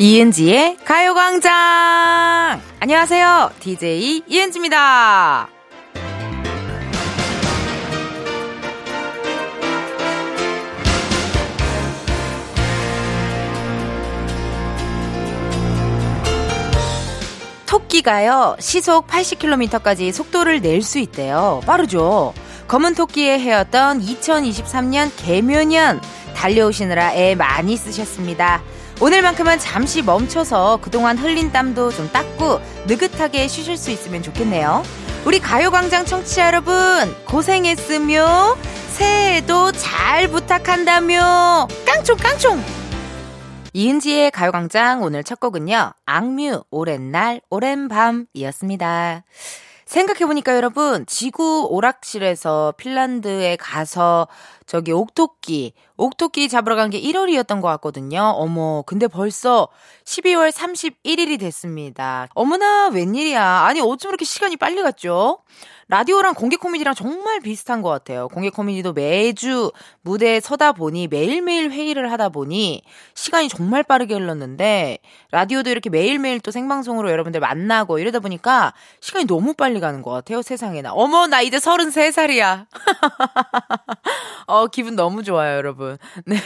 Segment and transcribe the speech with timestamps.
[0.00, 2.60] 이은지의 가요광장!
[2.78, 3.50] 안녕하세요.
[3.58, 5.48] DJ 이은지입니다.
[17.66, 21.60] 토끼가요, 시속 80km까지 속도를 낼 수 있대요.
[21.66, 22.34] 빠르죠?
[22.68, 26.00] 검은 토끼의 해였던 2023년 개묘년
[26.36, 28.62] 달려오시느라 애 많이 쓰셨습니다.
[29.00, 34.82] 오늘만큼은 잠시 멈춰서 그동안 흘린 땀도 좀 닦고 느긋하게 쉬실 수 있으면 좋겠네요.
[35.24, 36.74] 우리 가요광장 청취자 여러분,
[37.24, 38.56] 고생했으며,
[38.94, 42.60] 새해에도 잘 부탁한다며, 깡총, 깡총!
[43.72, 49.22] 이은지의 가요광장 오늘 첫 곡은요, 악뮤, 오랜 날, 오랜 밤이었습니다.
[49.86, 54.26] 생각해보니까 여러분, 지구 오락실에서 핀란드에 가서
[54.68, 58.20] 저기 옥토끼, 옥토끼 잡으러 간 게 1월이었던 것 같거든요.
[58.36, 59.68] 어머, 근데 벌써
[60.04, 62.28] 12월 31일이 됐습니다.
[62.34, 63.42] 어머나, 웬일이야.
[63.42, 65.38] 아니, 어쩜 이렇게 시간이 빨리 갔죠?
[65.90, 68.28] 라디오랑 공개 코미디랑 정말 비슷한 것 같아요.
[68.28, 72.82] 공개 코미디도 매주 무대에 서다 보니 매일매일 회의를 하다 보니
[73.14, 74.98] 시간이 정말 빠르게 흘렀는데
[75.30, 80.42] 라디오도 이렇게 매일매일 또 생방송으로 여러분들 만나고 이러다 보니까 시간이 너무 빨리 가는 것 같아요.
[80.42, 80.92] 세상에나.
[80.92, 82.66] 어머, 나 이제 33살이야.
[84.46, 85.96] 어, 기분 너무 좋아요, 여러분.
[86.26, 86.36] 네.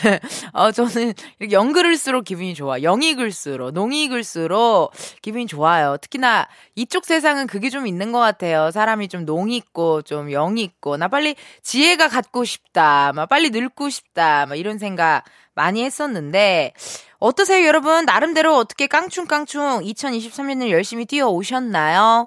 [0.53, 2.77] 어, 저는 이렇게 영글을수록 기분이 좋아.
[2.79, 5.97] 농이 글수록 기분이 좋아요.
[6.01, 8.71] 특히나 이쪽 세상은 그게 좀 있는 것 같아요.
[8.71, 13.13] 사람이 좀 농 있고 좀 영 있고 나 빨리 지혜가 갖고 싶다.
[13.15, 14.47] 막 빨리 늙고 싶다.
[14.47, 16.73] 막 이런 생각 많이 했었는데
[17.19, 18.05] 어떠세요, 여러분?
[18.05, 22.27] 나름대로 어떻게 깡충깡충 2023년을 열심히 뛰어 오셨나요?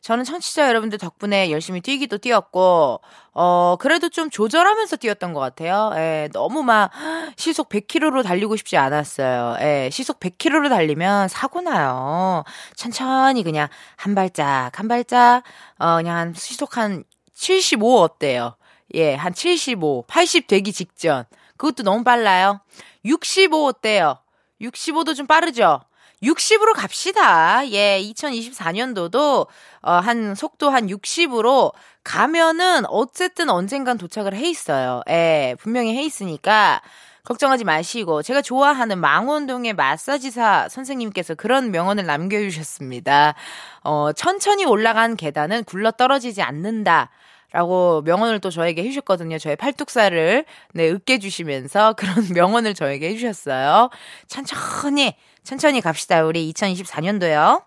[0.00, 5.92] 저는 청취자 여러분들 덕분에 열심히 뛰기도 뛰었고, 어, 그래도 좀 조절하면서 뛰었던 것 같아요.
[5.94, 6.90] 예, 너무 막
[7.36, 9.56] 시속 100km로 달리고 싶지 않았어요.
[9.60, 12.44] 예, 시속 100km로 달리면 사고 나요.
[12.74, 15.42] 천천히 그냥 한 발짝, 한 발짝,
[15.78, 17.04] 어, 그냥 한 시속 한
[17.34, 18.56] 75 어때요?
[18.94, 21.24] 예, 한 75, 80 되기 직전.
[21.56, 22.60] 그것도 너무 빨라요.
[23.04, 24.18] 65 어때요?
[24.60, 25.80] 65도 좀 빠르죠?
[26.22, 27.66] 60으로 갑시다.
[27.70, 29.46] 예, 2024년도도
[29.82, 31.72] 어, 한 속도 한 60으로
[32.04, 35.02] 가면은 어쨌든 언젠간 도착을 해 있어요.
[35.08, 36.82] 예, 분명히 해 있으니까
[37.24, 43.34] 걱정하지 마시고 제가 좋아하는 망원동의 마사지사 선생님께서 그런 명언을 남겨주셨습니다.
[43.82, 47.10] 어, 천천히 올라간 계단은 굴러 떨어지지 않는다.
[47.52, 49.38] 라고 명언을 또 저에게 해주셨거든요.
[49.38, 53.90] 저의 팔뚝살을, 네, 으깨주시면서 그런 명언을 저에게 해주셨어요.
[54.28, 56.24] 천천히, 천천히 갑시다.
[56.24, 57.62] 우리 2024년도요.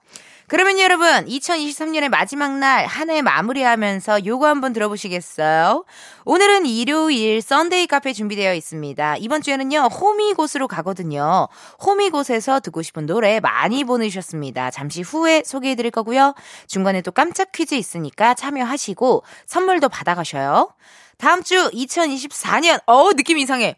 [0.47, 5.85] 그러면 여러분, 2023년의 마지막 날, 한 해 마무리하면서 요거 한번 들어보시겠어요?
[6.25, 9.17] 오늘은 일요일 썬데이 카페 준비되어 있습니다.
[9.17, 11.47] 이번 주에는요, 호미곶으로 가거든요.
[11.83, 14.69] 호미곶에서 듣고 싶은 노래 많이 보내주셨습니다.
[14.69, 16.35] 잠시 후에 소개해 드릴 거고요.
[16.67, 20.73] 중간에 또 깜짝 퀴즈 있으니까 참여하시고 선물도 받아가셔요.
[21.17, 23.77] 다음 주 2024년, 어우, 느낌 이상해.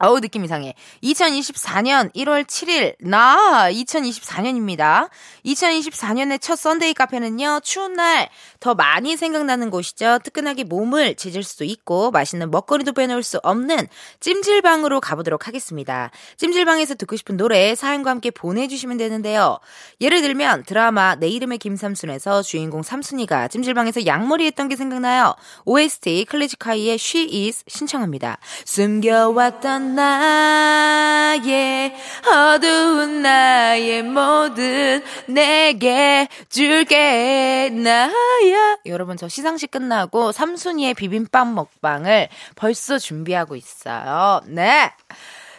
[0.00, 0.74] 어우, 느낌 이상해.
[1.02, 5.10] 2024년 1월 7일, 나 2024년입니다.
[5.44, 8.28] 2024년의 첫 썬데이 카페는요, 추운 날
[8.60, 10.18] 더 많이 생각나는 곳이죠.
[10.24, 13.86] 뜨끈하게 몸을 지질 수도 있고, 맛있는 먹거리도 빼놓을 수 없는
[14.20, 16.10] 찜질방으로 가보도록 하겠습니다.
[16.36, 19.58] 찜질방에서 듣고 싶은 노래 사연과 함께 보내주시면 되는데요.
[20.00, 25.34] 예를 들면 드라마 내 이름은 김삼순에서 주인공 삼순이가 찜질방에서 양머리 했던 게 생각나요.
[25.64, 28.38] OST 클래식하이의 She Is 신청합니다.
[28.64, 31.94] 숨겨왔던 나의
[32.26, 38.76] 어두운 나의 모든 내게 줄게 나야.
[38.86, 44.40] 여러분 저 시상식 끝나고 삼순이의 비빔밥 먹방을 벌써 준비하고 있어요.
[44.46, 44.92] 네.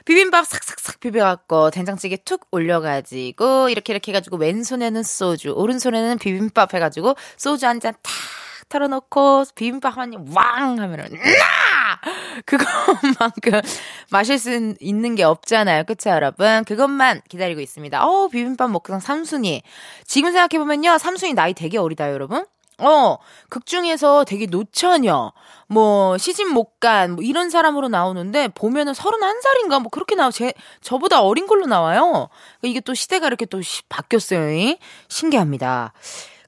[0.06, 7.68] 비빔밥 삭삭삭 비벼갖고 된장찌개 툭 올려가지고 이렇게 이렇게 해가지고 왼손에는 소주 오른손에는 비빔밥 해가지고 소주
[7.68, 8.12] 한 잔 탁
[8.70, 11.20] 털어놓고 비빔밥 한 입 왕 하면은 나
[12.46, 13.62] 그것만큼
[14.12, 15.84] 마실 수 있는 게 없잖아요.
[15.86, 16.64] 그쵸, 여러분?
[16.66, 18.04] 그것만 기다리고 있습니다.
[18.06, 19.64] 어 비빔밥 먹고 삼순이.
[20.06, 20.98] 지금 생각해보면요.
[20.98, 22.46] 삼순이 나이 되게 어리다, 여러분.
[22.82, 23.18] 어,
[23.50, 25.34] 극 중에서 되게 노처녀,
[25.68, 31.22] 뭐, 시집 못 간, 뭐, 이런 사람으로 나오는데, 보면은 31살인가, 뭐, 그렇게 나와, 제, 저보다
[31.22, 32.30] 어린 걸로 나와요.
[32.62, 34.54] 이게 또 시대가 이렇게 또 시, 바뀌었어요.
[34.54, 34.78] 이?
[35.10, 35.94] 신기합니다.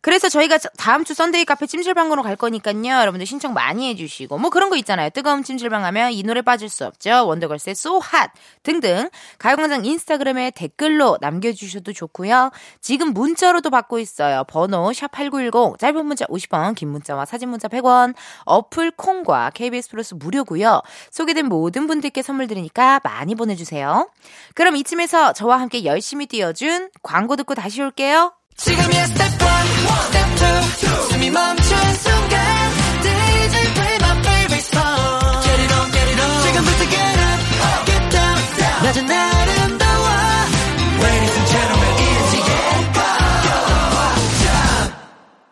[0.02, 3.00] 그래서 저희가 다음 주 썬데이 카페 찜질방으로 갈 거니까요.
[3.00, 5.10] 여러분들 신청 많이 해주시고 뭐 그런 거 있잖아요.
[5.12, 7.28] 뜨거운 찜질방 하면 이 노래 빠질 수 없죠.
[7.28, 8.32] 원더걸스의 So Hot
[8.64, 12.52] 등등 가요광장 인스타그램에 댓글로 남겨주셔도 좋고요.
[12.82, 14.44] 지금 문자로도 받고 있어요.
[14.48, 18.16] 번호 샵 8910 짧은 문자 50원 긴 문자와 사진 문자 100원
[18.46, 20.82] 어플 콩과 KBS 플러스 무료고요.
[21.12, 24.10] 소개된 모든 분들께 선물 드리니까 많이 보내주세요.
[24.56, 28.34] 그럼 이쯤에서 저와 함께 열심히 뛰어준 광고 듣고 다시 올게요.
[28.64, 29.28] 지금이야 스텝 1,
[30.06, 30.80] 스텝 2,
[31.12, 32.40] 숨이 멈춘 순간
[33.02, 37.40] DJ play my favorite song Get it on, get it on 지금부터 get up,
[37.86, 38.38] get down
[38.84, 40.06] 낮은 아름다워
[41.02, 42.46] Ladies and gentlemen, 이은지의
[42.94, 44.46] 가요광장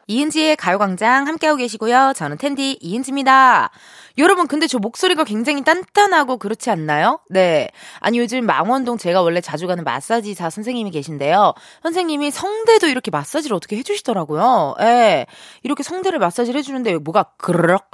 [0.07, 2.13] 이은지의 가요광장 함께하고 계시고요.
[2.15, 3.71] 저는 텐디 이은지입니다.
[4.17, 7.19] 여러분, 근데 저 목소리가 굉장히 단단하고 그렇지 않나요?
[7.29, 7.69] 네.
[7.99, 11.53] 아니, 요즘 망원동 제가 원래 자주 가는 마사지사 선생님이 계신데요.
[11.83, 14.75] 선생님이 성대도 이렇게 마사지를 어떻게 해주시더라고요.
[14.81, 15.25] 예.
[15.63, 17.89] 이렇게 성대를 마사지를 해주는데 뭐가 그르륵,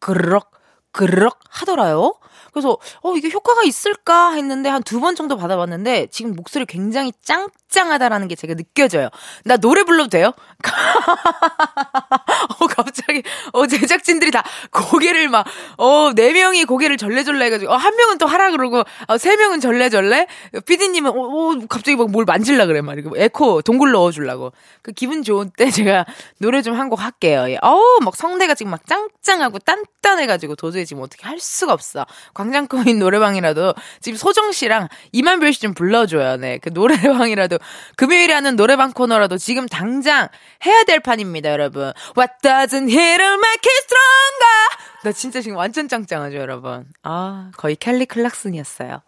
[0.00, 0.50] 그르륵,
[0.92, 2.14] 그르륵 하더라요.
[2.52, 8.28] 그래서 어 이게 효과가 있을까 했는데 한 두 번 정도 받아봤는데 지금 목소리 굉장히 짱짱하다라는
[8.28, 9.08] 게 제가 느껴져요.
[9.44, 10.32] 나 노래 불러도 돼요?
[12.60, 13.22] 어 갑자기
[13.52, 15.44] 어 제작진들이 다 고개를 막
[15.78, 19.60] 어 네 명이 고개를 절레절레 해가지고 어, 한 명은 또 하라 그러고 어, 세 명은
[19.60, 20.26] 절레절레.
[20.66, 24.52] PD님은 어, 어 갑자기 막 뭘 만질라 그래 막 이렇게 에코 동굴 넣어주려고.
[24.82, 26.04] 그 기분 좋은 때 제가
[26.38, 27.44] 노래 좀 한 곡 할게요.
[27.48, 27.58] 예.
[27.62, 32.04] 어우 막 성대가 지금 막 짱짱하고 단단해가지고 도저히 지금 어떻게 할 수가 없어.
[32.34, 36.36] 광장코인 노래방이라도 지금 소정 씨랑 이만별 씨 좀 불러줘요.
[36.36, 36.58] 네.
[36.58, 37.58] 그 노래방이라도
[37.96, 40.28] 금요일에 하는 노래방 코너라도 지금 당장
[40.64, 41.92] 해야 될 판입니다, 여러분.
[42.16, 44.76] What doesn't hit will make it stronger.
[45.04, 46.86] 나 진짜 지금 완전 짱짱하죠, 여러분.
[47.02, 49.02] 아, 거의 켈리 클락슨이었어요.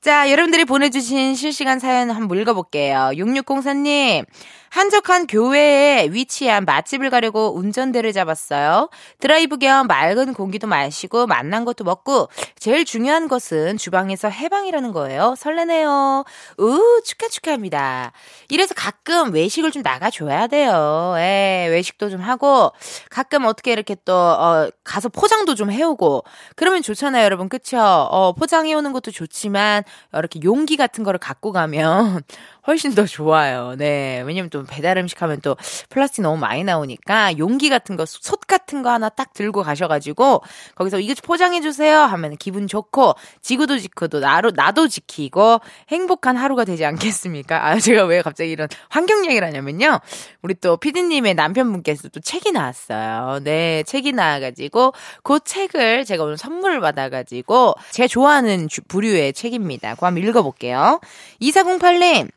[0.00, 3.10] 자, 여러분들이 보내주신 실시간 사연 한번 읽어볼게요.
[3.14, 4.24] 6604님,
[4.70, 8.88] 한적한 교외에 위치한 맛집을 가려고 운전대를 잡았어요.
[9.18, 15.34] 드라이브 겸 맑은 공기도 마시고 맛난 것도 먹고 제일 중요한 것은 주방에서 해방이라는 거예요.
[15.36, 16.24] 설레네요.
[16.58, 18.12] 우 축하 축하합니다.
[18.48, 21.14] 이래서 가끔 외식을 좀 나가줘야 돼요.
[21.18, 22.70] 예, 외식도 좀 하고
[23.10, 26.22] 가끔 어떻게 이렇게 또 어, 가서 포장도 좀 해오고
[26.54, 27.48] 그러면 좋잖아요, 여러분.
[27.48, 27.80] 그쵸?
[27.80, 29.82] 어, 포장해오는 것도 좋지만
[30.12, 32.22] 이렇게 용기 같은 거를 갖고 가면
[32.70, 33.74] 훨씬 더 좋아요.
[33.76, 34.22] 네.
[34.24, 35.56] 왜냐면 또 배달 음식 하면 또
[35.88, 40.42] 플라스틱 너무 많이 나오니까 용기 같은 거, 솥 같은 거 하나 딱 들고 가셔가지고
[40.76, 47.66] 거기서 이거 포장해주세요 하면 기분 좋고 지구도 지키고 나로, 나도 지키고 행복한 하루가 되지 않겠습니까?
[47.66, 49.98] 아, 제가 왜 갑자기 이런 환경 얘기를 하냐면요.
[50.42, 53.40] 우리 또 피디님의 남편분께서 또 책이 나왔어요.
[53.42, 53.82] 네.
[53.82, 54.92] 책이 나와가지고
[55.22, 59.94] 그 책을 제가 오늘 선물을 받아가지고 제가 좋아하는 부류의 책입니다.
[59.94, 61.00] 그거 한번 읽어볼게요.
[61.42, 62.30] 2408님.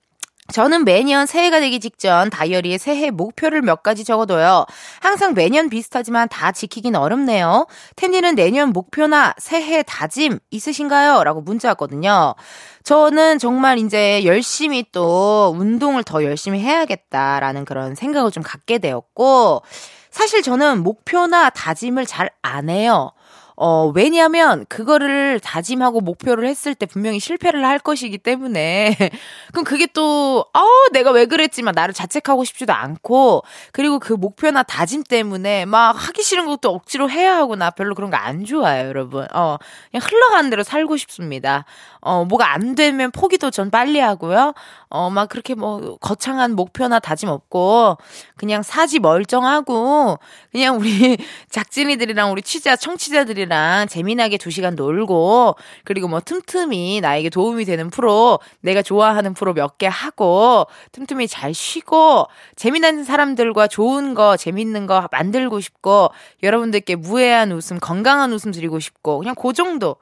[0.51, 4.65] 저는 매년 새해가 되기 직전 다이어리에 새해 목표를 몇 가지 적어둬요.
[4.99, 7.65] 항상 매년 비슷하지만 다 지키긴 어렵네요.
[7.95, 11.23] 텐디는 내년 목표나 새해 다짐 있으신가요?
[11.23, 12.35] 라고 문자 왔거든요.
[12.83, 19.63] 저는 정말 이제 열심히 또 운동을 더 열심히 해야겠다라는 그런 생각을 좀 갖게 되었고,
[20.11, 23.13] 사실 저는 목표나 다짐을 잘 안 해요.
[23.55, 28.95] 어, 왜냐면, 그거를 다짐하고 목표를 했을 때 분명히 실패를 할 것이기 때문에,
[29.51, 30.61] 그럼 그게 또, 어,
[30.91, 36.45] 내가 왜 그랬지만 나를 자책하고 싶지도 않고, 그리고 그 목표나 다짐 때문에 막 하기 싫은
[36.47, 39.27] 것도 억지로 해야 하고 나 별로 그런 거 안 좋아요, 여러분.
[39.33, 39.57] 어,
[39.91, 41.65] 그냥 흘러가는 대로 살고 싶습니다.
[42.05, 44.53] 어, 뭐가 안 되면 포기도 전 빨리 하고요.
[44.89, 47.97] 어, 막 그렇게 뭐 거창한 목표나 다짐 없고
[48.35, 50.19] 그냥 사지 멀쩡하고
[50.51, 51.17] 그냥 우리
[51.49, 58.39] 작진이들이랑 우리 취자 청취자들이랑 재미나게 두 시간 놀고 그리고 뭐 틈틈이 나에게 도움이 되는 프로
[58.61, 65.07] 내가 좋아하는 프로 몇 개 하고 틈틈이 잘 쉬고 재미난 사람들과 좋은 거 재밌는 거
[65.11, 66.09] 만들고 싶고
[66.43, 69.95] 여러분들께 무해한 웃음 건강한 웃음 드리고 싶고 그냥 그 정도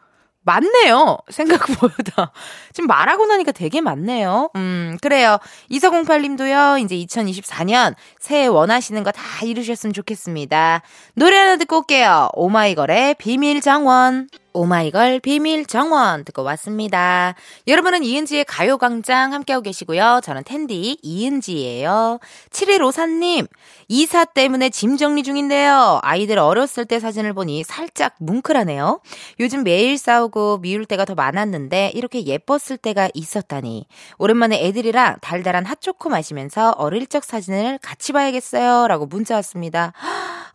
[0.43, 1.17] 많네요.
[1.29, 2.31] 생각보다.
[2.73, 4.49] 지금 말하고 나니까 되게 많네요.
[4.55, 5.37] 음, 그래요.
[5.69, 10.81] 2408님도요, 이제 2024년 새해 원하시는 거 다 이루셨으면 좋겠습니다.
[11.15, 12.29] 노래 하나 듣고 올게요.
[12.33, 14.29] 오마이걸의 비밀 정원.
[14.53, 17.35] 오마이걸 비밀 정원 듣고 왔습니다.
[17.67, 20.21] 여러분은 이은지의 가요광장 함께하고 계시고요.
[20.23, 22.19] 저는 텐디 이은지예요.
[22.49, 23.47] 7154님,
[23.87, 25.99] 이사 때문에 짐 정리 중인데요.
[26.03, 29.01] 아이들 어렸을 때 사진을 보니 살짝 뭉클하네요.
[29.39, 33.87] 요즘 매일 싸우고 미울 때가 더 많았는데 이렇게 예뻤을 때가 있었다니.
[34.17, 38.87] 오랜만에 애들이랑 달달한 핫초코 마시면서 어릴 적 사진을 같이 봐야겠어요.
[38.87, 39.93] 라고 문자 왔습니다.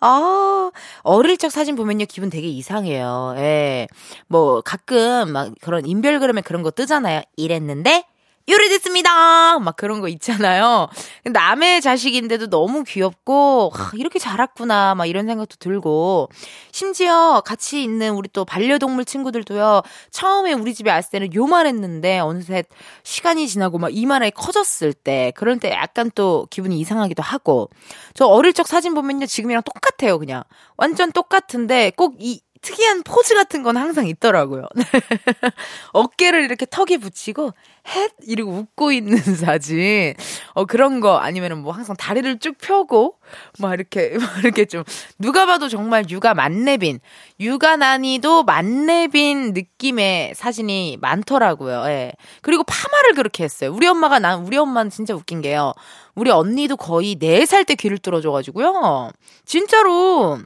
[0.00, 0.70] 아,
[1.02, 3.34] 어릴 적 사진 보면요, 기분 되게 이상해요.
[3.38, 3.85] 예.
[4.28, 7.22] 뭐, 가끔 막 그런 인별그램에 그런 거 뜨잖아요.
[7.36, 8.04] 이랬는데,
[8.48, 9.58] 요리됐습니다!
[9.58, 10.86] 막 그런 거 있잖아요.
[11.24, 16.28] 남의 자식인데도 너무 귀엽고, 하, 이렇게 자랐구나, 막 이런 생각도 들고,
[16.70, 22.62] 심지어 같이 있는 우리 또 반려동물 친구들도요, 처음에 우리 집에 왔을 때는 요만했는데, 어느새
[23.02, 27.68] 시간이 지나고 막 이만하게 커졌을 때, 그럴 때 약간 또 기분이 이상하기도 하고,
[28.14, 30.44] 저 어릴 적 사진 보면요, 지금이랑 똑같아요, 그냥.
[30.76, 34.66] 완전 똑같은데, 꼭 이, 특이한 포즈 같은 건 항상 있더라고요.
[35.92, 37.52] 어깨를 이렇게 턱에 붙이고
[37.86, 40.14] 헷 이러고 웃고 있는 사진.
[40.52, 43.18] 어 그런 거 아니면은 뭐 항상 다리를 쭉 펴고
[43.60, 44.82] 막 이렇게 막 이렇게 좀
[45.20, 46.98] 누가 봐도 정말 육아 만렙인
[47.38, 51.84] 육아 난이도 만렙인 느낌의 사진이 많더라고요.
[51.86, 52.12] 예.
[52.42, 53.72] 그리고 파마를 그렇게 했어요.
[53.72, 55.72] 우리 엄마가 난 우리 엄마는 진짜 웃긴 게요.
[56.16, 59.12] 우리 언니도 거의 4살 때 귀를 뚫어줘 가지고요.
[59.44, 60.40] 진짜로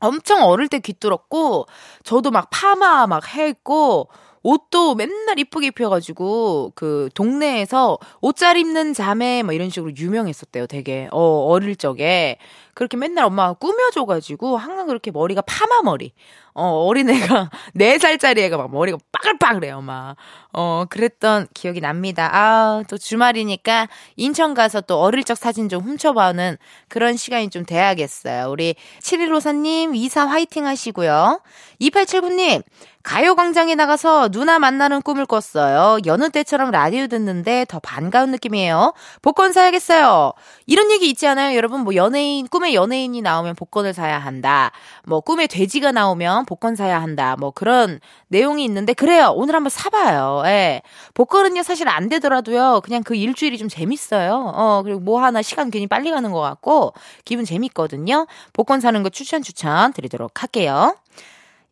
[0.00, 1.66] 엄청 어릴 때 귀뚫었고
[2.04, 4.08] 저도 막 파마 막 했고
[4.42, 10.66] 옷도 맨날 이쁘게 입혀가지고 그 동네에서 옷 잘 입는 자매 뭐 이런 식으로 유명했었대요.
[10.66, 12.38] 되게 어 어릴 적에
[12.74, 16.12] 그렇게 맨날 엄마가 꾸며줘가지고 항상 그렇게 머리가 파마 머리.
[16.52, 19.80] 어 어린애가 4살짜리 애가 막 머리가 빠글빠글해요.
[19.82, 20.16] 막.
[20.52, 22.28] 어 그랬던 기억이 납니다.
[22.32, 26.56] 아 또 주말이니까 인천 가서 또 어릴 적 사진 좀 훔쳐봐는
[26.88, 28.50] 그런 시간이 좀 돼야겠어요.
[28.50, 31.40] 우리 7154님 이사 화이팅 하시고요.
[31.80, 32.62] 2879님
[33.02, 35.98] 가요광장에 나가서 누나 만나는 꿈을 꿨어요.
[36.04, 38.92] 여느 때처럼 라디오 듣는데 더 반가운 느낌이에요.
[39.22, 40.32] 복권 사야겠어요.
[40.66, 41.56] 이런 얘기 있지 않아요?
[41.56, 44.72] 여러분, 뭐 연예인, 꿈에 연예인이 나오면 복권을 사야 한다.
[45.04, 47.36] 뭐 꿈에 돼지가 나오면 복권 사야 한다.
[47.38, 49.32] 뭐 그런 내용이 있는데, 그래요.
[49.34, 50.42] 오늘 한번 사봐요.
[50.46, 50.82] 예.
[51.14, 54.52] 복권은요, 사실 안 되더라도요, 그냥 그 일주일이 좀 재밌어요.
[54.54, 56.92] 어, 그리고 뭐 하나 시간 괜히 빨리 가는 것 같고,
[57.24, 58.26] 기분 재밌거든요.
[58.52, 60.96] 복권 사는 거 추천 추천 드리도록 할게요.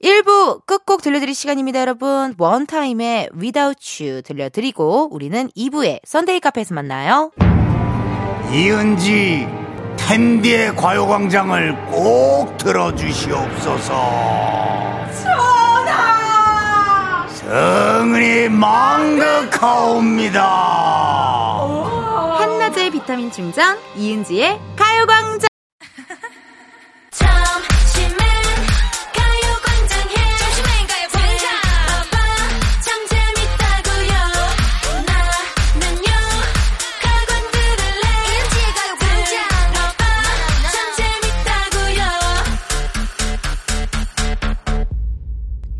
[0.02, 2.35] 1부 끝곡 들려드릴 시간입니다, 여러분.
[2.38, 7.33] 원타임의 Without You 들려드리고 우리는 2부에 썬데이 카페에서 만나요.
[8.52, 9.47] 이은지
[10.08, 13.92] 텐디의 가요광장을 꼭 들어주시옵소서.
[15.22, 17.26] 전하!
[17.28, 20.40] 성은이 망극하옵니다.
[22.38, 25.46] 한낮의 비타민 충전 이은지의 가요광장.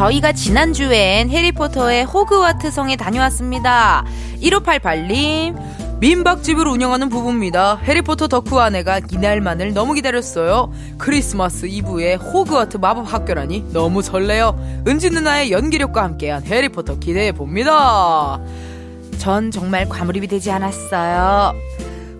[0.00, 4.06] 저희가 지난주엔 해리포터의 호그와트 성에 다녀왔습니다.
[4.40, 7.76] 1588님, 민박집을 운영하는 부부입니다.
[7.76, 10.72] 해리포터 덕후 아내가 이날만을 너무 기다렸어요.
[10.96, 14.58] 크리스마스 이브에 호그와트 마법 학교라니 너무 설레요.
[14.88, 18.40] 은지 누나의 연기력과 함께한 해리포터 기대해 봅니다.
[19.18, 21.52] 전 정말 과몰입이 되지 않았어요.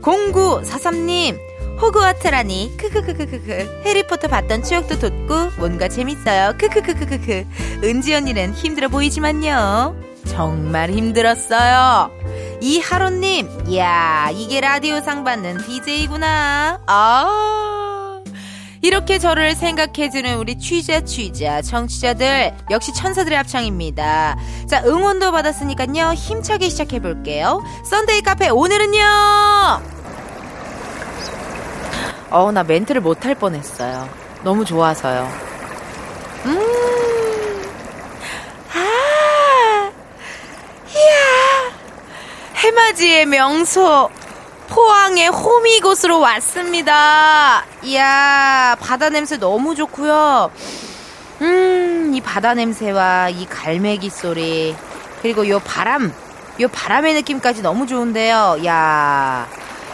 [0.02, 1.49] 0943님,
[1.80, 2.76] 호그와트라니.
[2.76, 3.82] 크크크크크크.
[3.84, 6.54] 해리포터 봤던 추억도 돋고 뭔가 재밌어요.
[6.58, 7.46] 크크크크크크.
[7.84, 9.96] 은지 언니는 힘들어 보이지만요.
[10.26, 12.10] 정말 힘들었어요.
[12.60, 13.76] 이하로님.
[13.76, 16.80] 야 이게 라디오상 받는 DJ구나.
[16.86, 18.20] 아.
[18.82, 22.54] 이렇게 저를 생각해주는 우리 취자 취자 청취자들.
[22.70, 24.36] 역시 천사들의 합창입니다.
[24.68, 26.12] 자 응원도 받았으니까요.
[26.14, 27.62] 힘차게 시작해볼게요.
[27.84, 29.99] 썬데이 카페 오늘은요
[32.30, 34.08] 어, 나 멘트를 못할 뻔했어요.
[34.42, 35.28] 너무 좋아서요.
[36.46, 37.62] 음,
[38.72, 39.90] 아,
[40.88, 41.72] 이야,
[42.54, 44.08] 해맞이의 명소,
[44.68, 47.64] 포항의 호미 곳으로 왔습니다.
[47.82, 50.50] 이야, 바다 냄새 너무 좋고요.
[51.42, 54.76] 음, 이 바다 냄새와 이 갈매기 소리,
[55.20, 56.14] 그리고 요 바람,
[56.60, 58.58] 요 바람의 느낌까지 너무 좋은데요.
[58.66, 59.48] 야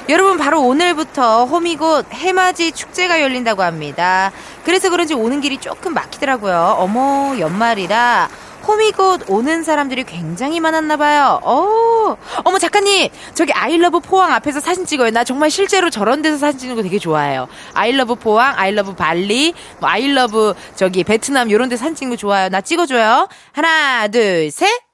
[0.08, 4.30] 여러분 바로 오늘부터 호미곶 해맞이 축제가 열린다고 합니다.
[4.64, 6.76] 그래서 그런지 오는 길이 조금 막히더라고요.
[6.78, 8.28] 어머 연말이라
[8.68, 11.40] 호미곶 오는 사람들이 굉장히 많았나 봐요.
[11.42, 15.10] 어, 어머 작가님 저기 I love 포항 앞에서 사진 찍어요.
[15.10, 17.48] 나 정말 실제로 저런 데서 사진 찍는 거 되게 좋아해요.
[17.74, 22.16] I love 포항, I love 발리, 뭐 I love 저기 베트남 이런 데 사진 찍는
[22.16, 22.48] 거 좋아요.
[22.48, 23.28] 나 찍어줘요.
[23.52, 24.85] 하나, 둘, 셋.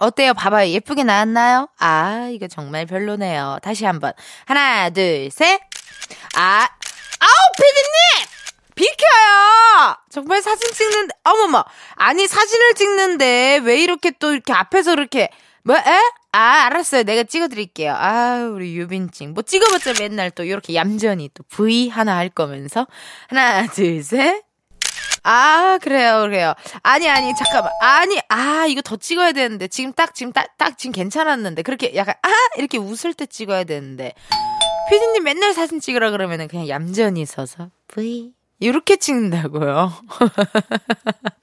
[0.00, 0.32] 어때요?
[0.32, 0.70] 봐봐요.
[0.70, 1.68] 예쁘게 나왔나요?
[1.78, 3.58] 아, 이거 정말 별로네요.
[3.62, 4.12] 다시 한번.
[4.46, 5.60] 하나, 둘, 셋.
[6.36, 6.66] 아,
[7.20, 8.26] 아우, 피디님!
[8.74, 9.96] 비켜요!
[10.08, 11.62] 정말 사진 찍는데, 어머머.
[11.96, 15.28] 아니, 사진을 찍는데, 왜 이렇게 또 이렇게 앞에서 이렇게,
[15.64, 15.82] 뭐, 에?
[16.32, 17.02] 아, 알았어요.
[17.02, 17.92] 내가 찍어드릴게요.
[17.94, 19.34] 아, 우리 유빈찡.
[19.34, 22.86] 뭐 찍어봤자 맨날 또 이렇게 얌전히 또 V 하나 할 거면서.
[23.28, 24.49] 하나, 둘, 셋.
[25.22, 26.54] 아, 그래요, 그래요.
[26.82, 27.72] 아니, 아니, 잠깐만.
[27.80, 29.68] 아니, 아, 이거 더 찍어야 되는데.
[29.68, 31.62] 지금 딱, 지금 딱, 딱, 지금 괜찮았는데.
[31.62, 32.30] 그렇게 약간, 아!
[32.56, 34.14] 이렇게 웃을 때 찍어야 되는데.
[34.88, 38.32] 피디님 맨날 사진 찍으라 그러면은 그냥 얌전히 서서, 뿌이.
[38.58, 39.92] 이렇게 찍는다고요.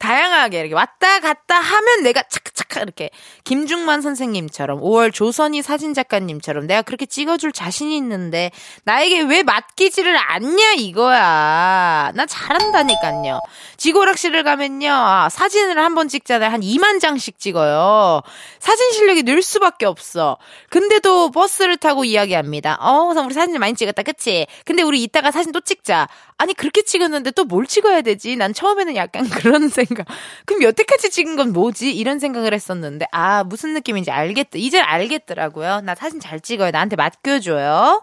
[0.00, 3.10] 다양하게 이렇게 왔다 갔다 하면 내가 착착 이렇게
[3.44, 8.50] 김중만 선생님처럼 5월 조선희 사진 작가님처럼 내가 그렇게 찍어줄 자신이 있는데
[8.84, 12.12] 나에게 왜 맡기지를 않냐 이거야.
[12.14, 13.40] 나 잘한다니까요.
[13.76, 16.50] 지고락실을 가면요 아, 사진을 한 번 찍잖아요.
[16.50, 18.22] 한 2만 장씩 찍어요.
[18.60, 20.38] 사진 실력이 늘 수밖에 없어.
[20.70, 22.78] 근데도 버스를 타고 이야기합니다.
[22.80, 24.46] 어, 우리 사진 많이 찍었다, 그치?
[24.64, 26.06] 근데 우리 이따가 사진 또 찍자.
[26.40, 28.36] 아니 그렇게 찍었는데 또 뭘 찍어야 되지?
[28.36, 30.06] 난 처음에는 약간 그런 생각.
[30.46, 31.92] 그럼 여태까지 찍은 건 뭐지?
[31.92, 34.50] 이런 생각을 했었는데 아 무슨 느낌인지 알겠다.
[34.54, 35.80] 이제 알겠더라고요.
[35.82, 36.70] 나 사진 잘 찍어요.
[36.70, 38.02] 나한테 맡겨줘요.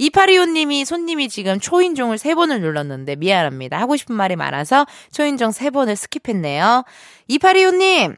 [0.00, 3.78] 2825님이 손님이 지금 초인종을 세 번을 눌렀는데 미안합니다.
[3.78, 6.84] 하고 싶은 말이 많아서 초인종 세 번을 skip했네요.
[7.30, 8.16] 2825님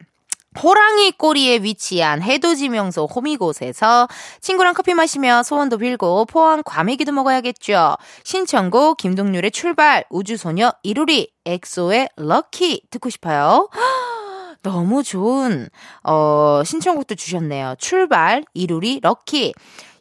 [0.61, 4.07] 호랑이 꼬리에 위치한 해돋이명소 호미곶에서
[4.41, 7.97] 친구랑 커피 마시며 소원도 빌고 포항 과메기도 먹어야겠죠.
[8.23, 13.69] 신청곡 김동률의 출발 우주소녀 이루리 엑소의 Lucky 듣고 싶어요.
[14.63, 15.69] 너무 좋은
[16.03, 17.75] 어 신청곡도 주셨네요.
[17.77, 19.53] 출발 이루리 Lucky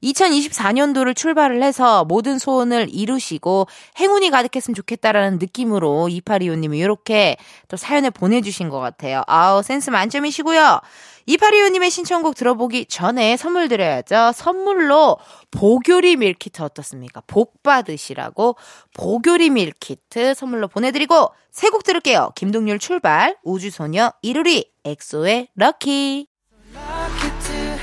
[0.04, 3.66] 2024년도를 출발을 해서 모든 소원을 이루시고
[3.99, 7.37] 행운이 가득했으면 좋겠다라는 느낌으로 2825님이 이렇게
[7.68, 9.23] 또 사연을 보내주신 것 같아요.
[9.26, 10.80] 아우, 센스 만점이시고요.
[11.28, 14.32] 2825님의 신청곡 들어보기 전에 선물 드려야죠.
[14.34, 15.16] 선물로
[15.50, 17.23] 복요리 밀키트 어떻습니까?
[17.26, 18.56] 복 받으시라고
[18.94, 22.32] 복요리 밀키트 선물로 보내드리고 세 곡 들을게요.
[22.34, 26.26] 김동률 출발, 우주소녀 이루리, 엑소의 Lucky.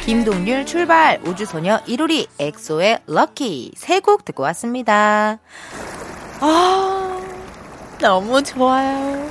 [0.06, 5.38] 김동률 출발, 우주소녀 이루리, 엑소의 럭키 세 곡 듣고 왔습니다.
[6.40, 7.22] 아,
[8.00, 9.30] 너무 좋아요.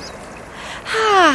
[0.85, 1.33] 하.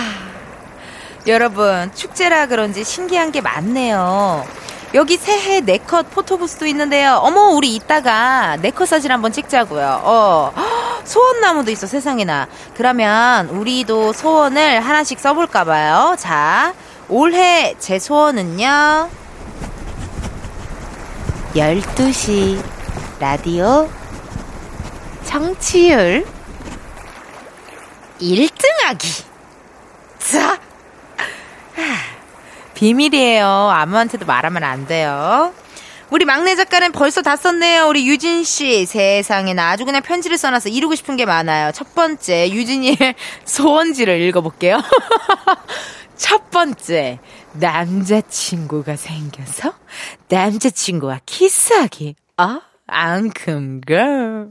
[1.28, 4.46] 여러분, 축제라 그런지 신기한 게 많네요.
[4.94, 7.16] 여기 새해 네컷 포토부스도 있는데요.
[7.22, 10.02] 어머, 우리 이따가 네컷 사진 한번 찍자고요.
[10.04, 10.54] 어,
[11.04, 12.48] 소원나무도 있어, 세상에나.
[12.76, 16.16] 그러면 우리도 소원을 하나씩 써볼까봐요.
[16.18, 16.74] 자,
[17.10, 19.10] 올해 제 소원은요.
[21.56, 22.62] 12시
[23.18, 23.90] 라디오
[25.24, 26.26] 청취율
[28.20, 29.24] 1등하기.
[30.20, 30.60] 자,
[32.74, 33.46] 비밀이에요.
[33.46, 35.54] 아무한테도 말하면 안 돼요.
[36.10, 37.88] 우리 막내 작가는 벌써 다 썼네요.
[37.88, 38.86] 우리 유진 씨.
[38.86, 41.72] 세상에나 아주 그냥 편지를 써놔서 이루고 싶은 게 많아요.
[41.72, 43.16] 첫 번째, 유진이의
[43.46, 44.82] 소원지를 읽어볼게요.
[46.18, 47.20] 첫 번째,
[47.60, 49.74] 남자친구가 생겨서
[50.30, 52.16] 남자친구와 키스하기.
[52.38, 54.50] 아, 앙큼 걸.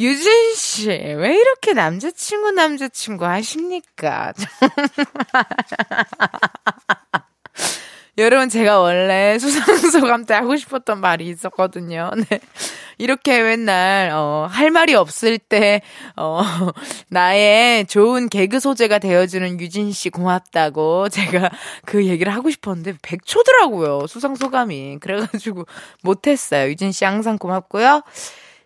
[0.00, 4.32] 유진 씨, 왜 이렇게 남자친구 남자친구 하십니까?
[8.18, 12.10] 여러분, 제가 원래 수상소감 때 하고 싶었던 말이 있었거든요.
[12.28, 12.40] 네.
[12.98, 15.82] 이렇게 맨날, 어, 할 말이 없을 때,
[16.16, 16.42] 어,
[17.10, 21.50] 나의 좋은 개그 소재가 되어주는 유진 씨 고맙다고 제가
[21.84, 24.06] 그 얘기를 하고 싶었는데, 100초더라고요.
[24.08, 24.98] 수상 소감이.
[25.00, 25.66] 그래가지고
[26.02, 26.68] 못했어요.
[26.70, 28.02] 유진 씨 항상 고맙고요.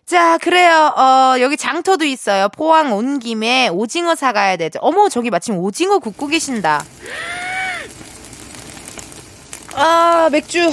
[0.05, 0.91] 자, 그래요.
[0.97, 2.49] 어, 여기 장터도 있어요.
[2.49, 4.79] 포항 온 김에 오징어 사가야 되죠.
[4.81, 6.83] 어머, 저기 마침 오징어 굽고 계신다.
[9.75, 10.71] 아, 맥주.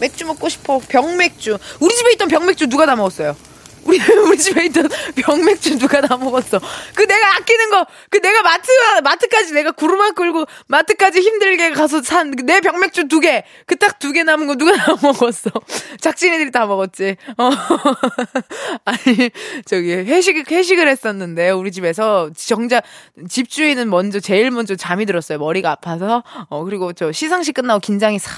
[0.00, 0.78] 맥주 먹고 싶어.
[0.88, 1.58] 병맥주.
[1.80, 3.36] 우리 집에 있던 병맥주 누가 다 먹었어요?
[3.84, 6.60] 우리, 우리 집에 있던 병맥주 누가 다 먹었어.
[6.94, 8.70] 그 내가 아끼는 거, 그 내가 마트,
[9.02, 13.44] 마트까지 내가 구르마 끌고 마트까지 힘들게 가서 산 내 병맥주 두 개.
[13.66, 15.50] 그 딱 두 개 남은 거 누가 다 먹었어.
[16.00, 17.16] 작진이들이 다 먹었지.
[17.38, 17.50] 어.
[18.84, 19.30] 아니,
[19.64, 22.82] 저기 회식, 회식을 했었는데 우리 집에서 정작
[23.28, 25.38] 집주인은 먼저, 제일 먼저 잠이 들었어요.
[25.38, 26.22] 머리가 아파서.
[26.50, 28.32] 어, 그리고 저 시상식 끝나고 긴장이 싹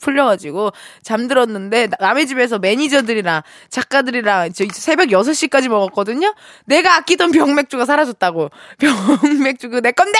[0.00, 6.34] 풀려가지고 잠들었는데 남의 집에서 매니저들이랑 작가들이랑 저 새벽 6시까지 먹었거든요.
[6.66, 8.50] 내가 아끼던 병맥주가 사라졌다고.
[8.78, 10.18] 병맥주 그 내 건데.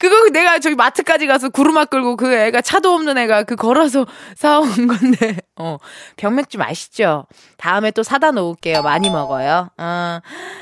[0.00, 4.86] 그거 내가 저기 마트까지 가서 구르마 끌고 그 애가 차도 없는 애가 그 걸어서 사온
[4.86, 5.76] 건데, 어,
[6.16, 7.26] 병맥주 맛있죠?
[7.58, 8.80] 다음에 또 사다 놓을게요.
[8.80, 9.68] 많이 먹어요.
[9.76, 10.20] 어,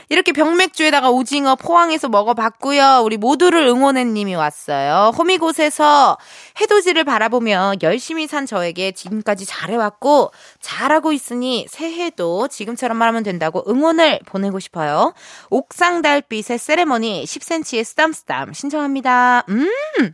[0.08, 3.02] 이렇게 병맥주에다가 오징어 포항에서 먹어봤고요.
[3.04, 5.12] 우리 모두를 응원해 님이 왔어요.
[5.16, 6.18] 호미곶에서
[6.60, 14.58] 해돋이를 바라보며 열심히 산 저에게 지금까지 잘해왔고, 잘하고 있으니 새해도 지금처럼만 하면 된다고 응원을 보내고
[14.58, 15.14] 싶어요.
[15.48, 19.27] 옥상 달빛의 세레머니 10cm의 쓰담쓰담 신청합니다.
[19.48, 20.12] 음!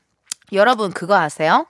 [0.52, 1.66] 여러분, 그거 아세요?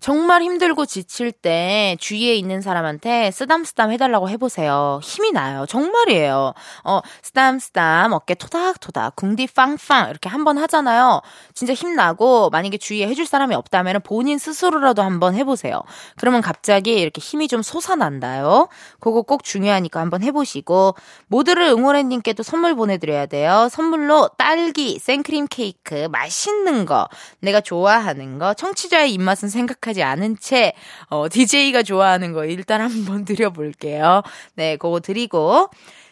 [0.00, 4.98] 정말 힘들고 지칠 때 주위에 있는 사람한테 쓰담쓰담 해달라고 해보세요.
[5.02, 5.66] 힘이 나요.
[5.66, 6.54] 정말이에요.
[6.84, 11.20] 어, 쓰담쓰담, 어깨 토닥토닥, 궁디 빵빵 이렇게 한번 하잖아요.
[11.52, 15.82] 진짜 힘나고 만약에 주위에 해줄 사람이 없다면 본인 스스로라도 한번 해보세요.
[16.16, 18.68] 그러면 갑자기 이렇게 힘이 좀 솟아난다요.
[19.00, 20.94] 그거 꼭 중요하니까 한번 해보시고
[21.26, 23.68] 모두를 응원해님께도 선물 보내드려야 돼요.
[23.70, 27.06] 선물로 딸기 생크림 케이크 맛있는 거
[27.40, 30.72] 내가 좋아하는 거 청취자의 입맛은 생각하 생각하지 않은 채,
[31.08, 34.22] 어, DJ가 좋아하는 거 일단 한번 드려볼게요.
[34.54, 35.68] 네, 그거 드리고.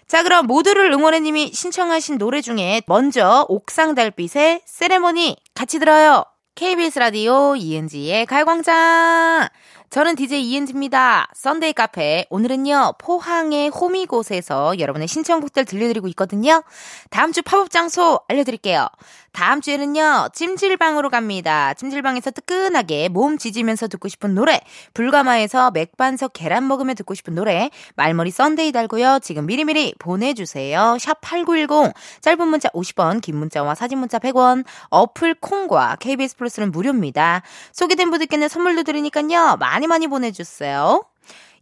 [0.07, 6.25] 자, 그럼 모두를 응원해님이 신청하신 노래 중에 먼저 옥상 달빛의 세레모니 같이 들어요.
[6.55, 9.49] KBS 라디오 이은지의 가요광장.
[9.91, 11.29] 저는 DJ 이은지입니다.
[11.33, 12.27] 썬데이 카페.
[12.29, 16.63] 오늘은요, 포항의 호미곶에서 여러분의 신청곡들 들려드리고 있거든요.
[17.09, 18.87] 다음 주 팝업 장소 알려드릴게요.
[19.33, 21.73] 다음 주에는요, 찜질방으로 갑니다.
[21.75, 24.61] 찜질방에서 뜨끈하게 몸 지지면서 듣고 싶은 노래,
[24.95, 29.21] 불가마에서 맥반석 계란 먹으며 듣고 싶은 노래, 말머리 썬데이 달고요.
[29.23, 30.97] 지금 미리미리 보내주세요.
[30.99, 37.43] 샵 8910, 짧은 문자 50원, 긴 문자와 사진 문자 100원, 어플 콩과 KBS 플러스는 무료입니다.
[37.73, 41.05] 소개된 분들께는 선물도 드리니까요, 많이 보내주세요.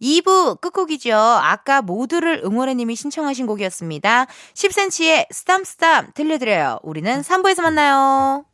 [0.00, 1.14] 2부 끝곡이죠.
[1.16, 4.26] 아까 모두를 응원해님이 신청하신 곡이었습니다.
[4.54, 6.80] 10cm의 스담스담 들려드려요.
[6.82, 8.44] 우리는 3부에서 만나요.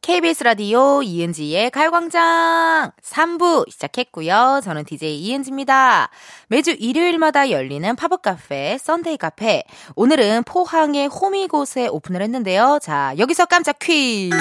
[0.00, 4.60] KBS 라디오 이은지의 가요광장 3부 시작했고요.
[4.62, 6.10] 저는 DJ 이은지입니다.
[6.46, 9.64] 매주 일요일마다 열리는 팝업 카페 Sunday 카페.
[9.96, 12.78] 오늘은 포항의 호미곶에 오픈을 했는데요.
[12.80, 14.36] 자, 여기서 깜짝 퀴즈.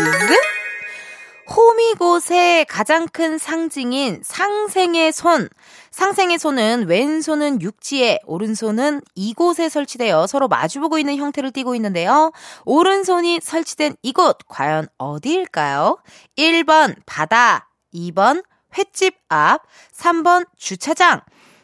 [1.52, 5.50] 호미곶의 가장 큰 상징인 상생의 손.
[5.92, 12.32] 상생의 손은 왼손은 육지에, 오른손은 이곳에 설치되어 서로 마주보고 있는 형태를 띠고 있는데요.
[12.64, 15.98] 오른손이 설치된 이곳, 과연 어디일까요?
[16.38, 18.44] 1번 바다, 2번
[18.78, 21.20] 횟집 앞, 3번 주차장.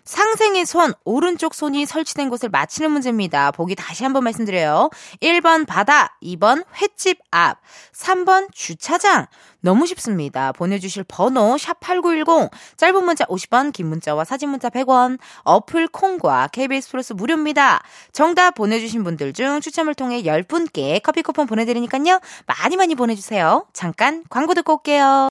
[0.08, 3.52] 상생의 손, 오른쪽 손이 설치된 곳을 맞히는 문제입니다.
[3.52, 4.90] 보기 다시 한번 말씀드려요.
[5.22, 7.60] 1번 바다, 2번 횟집 앞,
[7.94, 9.28] 3번 주차장.
[9.60, 10.54] 너무 쉽습니다.
[10.54, 17.12] 보내주실 번호 샵8910 짧은 문자 50원 긴 문자와 사진 문자 100원 어플 콩과 KBS 플러스
[17.12, 17.84] 무료입니다.
[18.14, 22.22] 정답 보내주신 분들 중 추첨을 통해 10분께 커피 쿠폰 보내드리니까요.
[22.46, 23.66] 많이 많이 보내주세요.
[23.74, 25.28] 잠깐 광고 듣고 올게요.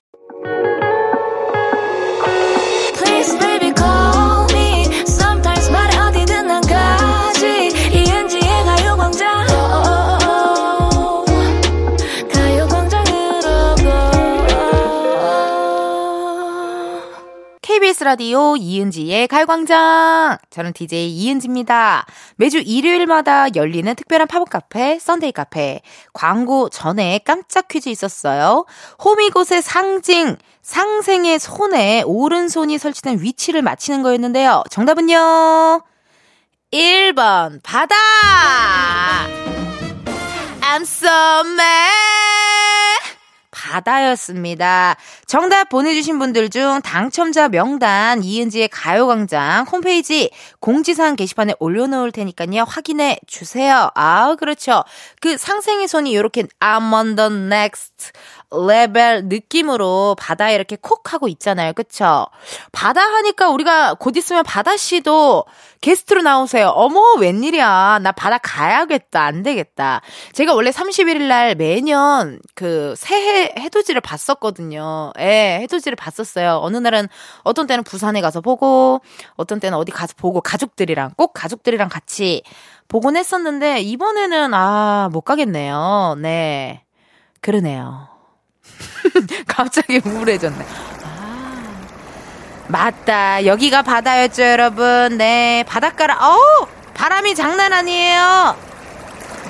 [17.97, 20.37] KBS 라디오 이은지의 가요광장.
[20.51, 22.05] 저는 DJ 이은지입니다.
[22.35, 25.81] 매주 일요일마다 열리는 특별한 팝업 카페, Sunday 카페.
[26.13, 28.65] 광고 전에 깜짝 퀴즈 있었어요.
[29.03, 34.63] 호미곶의 상징, 상생의 손에 오른손이 설치된 위치를 맞히는 거였는데요.
[34.69, 35.81] 정답은요?
[36.71, 37.95] 1번, 바다!
[40.61, 41.09] I'm so
[41.45, 41.96] mad!
[43.67, 44.95] 바다였습니다.
[45.25, 52.63] 정답 보내주신 분들 중 당첨자 명단 이은지의 가요광장 홈페이지 공지사항 게시판에 올려놓을 테니까요.
[52.65, 53.91] 확인해 주세요.
[53.95, 54.83] 아, 그렇죠.
[55.19, 58.13] 그 상생의 손이 이렇게 I'm on the next
[58.51, 61.73] 레벨 느낌으로 바다에 이렇게 콕 하고 있잖아요.
[61.73, 62.27] 그쵸?
[62.71, 65.45] 바다 하니까 우리가 곧 있으면 바다씨도
[65.81, 66.67] 게스트로 나오세요.
[66.69, 67.99] 어머, 웬일이야.
[68.01, 69.21] 나 바다 가야겠다.
[69.21, 70.01] 안 되겠다.
[70.31, 75.11] 제가 원래 31일 날 매년 그 새해 해돋이를 봤었거든요.
[75.19, 76.59] 예, 해돋이를 봤었어요.
[76.61, 77.09] 어느 날은
[77.43, 79.01] 어떤 때는 부산에 가서 보고,
[79.35, 82.43] 어떤 때는 어디 가서 보고, 가족들이랑, 꼭 가족들이랑 같이
[82.87, 86.15] 보곤 했었는데, 이번에는, 아, 못 가겠네요.
[86.19, 86.83] 네.
[87.41, 88.16] 그러네요.
[89.47, 90.65] 갑자기 우울해졌네.
[91.03, 91.63] 아,
[92.67, 93.45] 맞다.
[93.45, 95.17] 여기가 바다였죠, 여러분.
[95.17, 96.17] 네, 바닷가라.
[96.21, 96.67] 어우!
[96.93, 98.55] 바람이 장난 아니에요.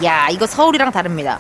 [0.04, 1.40] 야, 이거 서울이랑 다릅니다.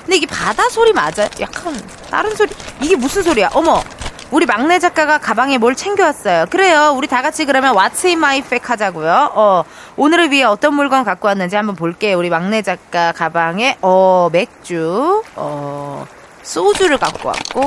[0.00, 1.28] 근데 이게 바다 소리 맞아요?
[1.40, 1.74] 약간
[2.10, 2.50] 다른 소리?
[2.80, 3.50] 이게 무슨 소리야?
[3.54, 3.82] 어머,
[4.30, 6.46] 우리 막내 작가가 가방에 뭘 챙겨왔어요.
[6.50, 6.92] 그래요.
[6.96, 9.32] 우리 다 같이 그러면 What's in my bag 하자고요.
[9.34, 9.64] 어,
[9.96, 12.18] 오늘을 위해 어떤 물건 갖고 왔는지 한번 볼게요.
[12.18, 16.06] 우리 막내 작가 가방에, 어, 맥주, 어,
[16.46, 17.64] 소주를 갖고 왔고,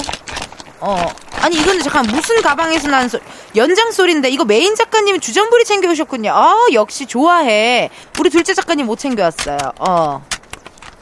[0.79, 1.05] 어,
[1.41, 3.21] 아니, 이거는 잠깐 무슨 가방에서 나는 소리,
[3.55, 6.31] 연장 소리인데, 이거 메인 작가님이 주전부리 챙겨 오셨군요.
[6.33, 7.89] 아, 역시 좋아해.
[8.19, 9.57] 우리 둘째 작가님 못 챙겨왔어요.
[9.79, 10.23] 어.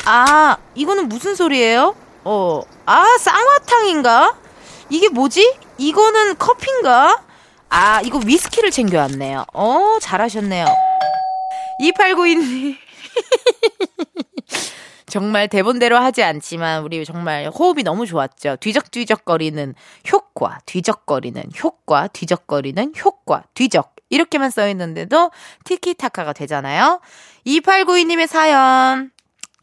[0.06, 1.96] 아, 이거는 무슨 소리예요?
[2.24, 4.36] 어, 아, 쌍화탕인가?
[4.90, 5.56] 이게 뭐지?
[5.78, 7.22] 이거는 커피인가?
[7.70, 9.46] 아, 이거 위스키를 챙겨왔네요.
[9.54, 10.66] 어, 잘하셨네요.
[11.82, 12.78] 2892님.
[15.10, 18.58] 정말 대본대로 하지 않지만 우리 정말 호흡이 너무 좋았죠.
[18.60, 19.74] 뒤적뒤적거리는
[20.12, 23.96] 효과, 뒤적거리는 효과, 뒤적거리는 효과, 뒤적.
[24.10, 25.32] 이렇게만 써 있는데도
[25.66, 27.02] 티키타카가 되잖아요.
[27.46, 29.12] 2892님의 사연.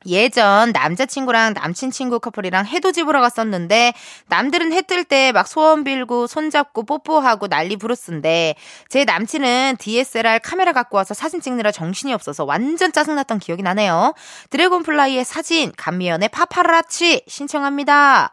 [0.06, 3.92] 예전 남자친구랑 남친 친구 커플이랑 해돋이 찍으러 갔었는데
[4.28, 8.54] 남들은 해 뜰 때 막 소원 빌고 손잡고 뽀뽀하고 난리 부르스인데
[8.88, 14.14] 제 남친은 DSLR 카메라 갖고 와서 사진 찍느라 정신이 없어서 완전 짜증났던 기억이 나네요.
[14.50, 18.30] 드래곤플라이의 사진 간미연의 파파라치 신청합니다.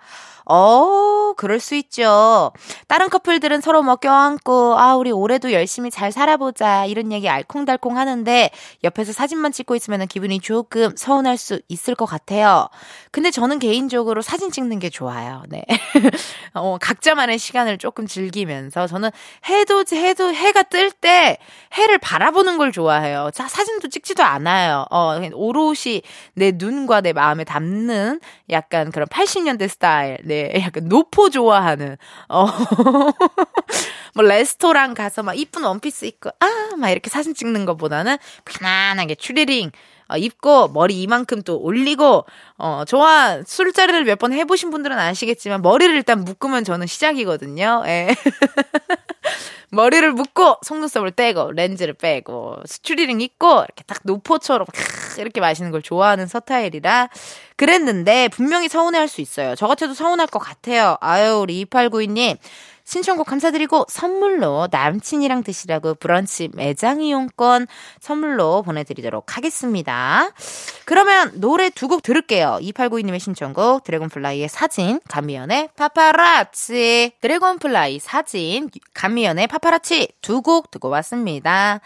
[0.54, 2.52] 어, 그럴 수 있죠.
[2.90, 6.86] 다른 커플들은 서로 뭐 껴안고, 아, 우리 올해도 열심히 잘 살아보자.
[6.88, 8.50] 이런 얘기 알콩달콩 하는데,
[8.84, 12.68] 옆에서 사진만 찍고 있으면 기분이 조금 서운할 수 있을 것 같아요.
[13.12, 15.44] 근데 저는 개인적으로 사진 찍는 게 좋아요.
[15.48, 15.64] 네.
[16.54, 19.10] 어, 각자만의 시간을 조금 즐기면서, 저는
[19.48, 21.38] 해도, 해도, 해가 뜰 때,
[21.76, 23.30] 해를 바라보는 걸 좋아해요.
[23.34, 24.86] 자, 사진도 찍지도 않아요.
[24.92, 26.02] 어, 오롯이
[26.34, 30.18] 내 눈과 내 마음에 담는 약간 그런 80년대 스타일.
[30.26, 31.98] 네, 약간 노포 좋아하는,
[32.30, 32.46] 어,
[34.16, 39.72] 뭐, 레스토랑 가서 막 이쁜 원피스 입고, 아, 막 이렇게 사진 찍는 것보다는 편안하게 추리닝,
[40.01, 42.26] 어, 입고 머리 이만큼 또 올리고
[42.58, 47.84] 어 좋아 술자리를 몇 번 해보신 분들은 아시겠지만 머리를 일단 묶으면 저는 시작이거든요.
[47.88, 48.16] 예.
[49.74, 54.68] 머리를 묶고 속눈썹을 떼고 렌즈를 빼고 추리닝 입고 이렇게 딱 노포처럼
[55.18, 57.10] 이렇게 마시는 걸 좋아하는 스타일이라
[57.56, 59.56] 그랬는데 분명히 서운해할 수 있어요.
[59.56, 60.98] 저 같아도 서운할 것 같아요.
[61.00, 62.38] 아유 우리 2892님
[62.92, 67.68] 신청곡 감사드리고 선물로 남친이랑 드시라고 브런치 매장 이용권
[68.02, 70.30] 선물로 보내드리도록 하겠습니다.
[70.84, 72.60] 그러면 노래 두 곡 들을게요.
[72.62, 81.80] 2892님의 신청곡 드래곤플라이의 사진 간미연의 파파라치 드래곤플라이 사진 간미연의 파파라치 두 곡 듣고 왔습니다.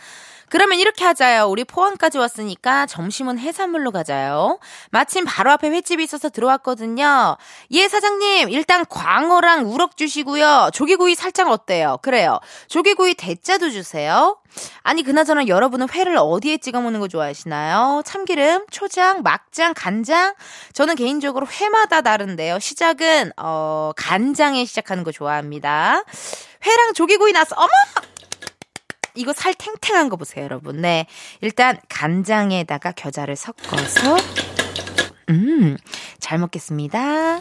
[0.50, 1.46] 그러면 이렇게 하자요.
[1.48, 4.60] 우리 포항까지 왔으니까 점심은 해산물로 가자요.
[4.92, 7.38] 마침 바로 앞에 횟집이 있어서 들어왔거든요.
[7.72, 8.50] 예, 사장님.
[8.50, 10.70] 일단 광어랑 우럭 주시고요.
[10.74, 11.98] 조개구이 살짝 어때요?
[12.02, 12.40] 그래요.
[12.68, 14.38] 조개구이 대짜도 주세요.
[14.84, 18.04] 아니, 그나저나 여러분은 회를 어디에 찍어 먹는 거 좋아하시나요?
[18.06, 20.36] 참기름, 초장, 막장, 간장?
[20.74, 22.60] 저는 개인적으로 회마다 다른데요.
[22.60, 26.04] 시작은, 어, 간장에 시작하는 거 좋아합니다.
[26.66, 27.70] 회랑 조개구이 나서, 어머!
[29.16, 30.82] 이거 살 탱탱한 거 보세요, 여러분.
[30.82, 31.08] 네.
[31.42, 34.18] 일단 간장에다가 겨자를 섞어서
[35.30, 35.78] 음,
[36.20, 37.40] 잘 먹겠습니다.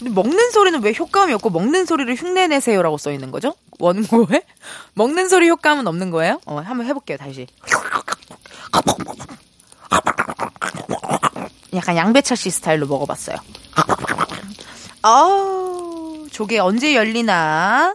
[0.00, 3.54] 먹는 소리는 왜 효과음이 없고 먹는 소리를 흉내 내세요라고 써 있는 거죠?
[3.78, 4.42] 원고에?
[4.94, 6.40] 먹는 소리 효과음은 없는 거예요?
[6.46, 7.46] 어, 한번 해 볼게요, 다시.
[11.74, 13.36] 약간 양배차 씨 스타일로 먹어봤어요.
[15.02, 15.93] 아우,
[16.34, 17.94] 조개 언제 열리나?